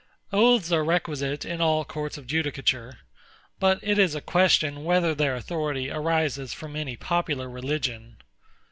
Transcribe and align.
Oaths 0.33 0.71
are 0.71 0.83
requisite 0.83 1.45
in 1.45 1.61
all 1.61 1.85
courts 1.85 2.17
of 2.17 2.25
judicature; 2.25 3.01
but 3.59 3.77
it 3.83 3.99
is 3.99 4.15
a 4.15 4.19
question 4.19 4.83
whether 4.83 5.13
their 5.13 5.35
authority 5.35 5.91
arises 5.91 6.53
from 6.53 6.75
any 6.75 6.97
popular 6.97 7.47
religion. 7.47 8.17